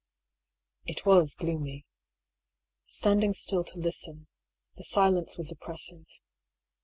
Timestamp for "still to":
3.35-3.77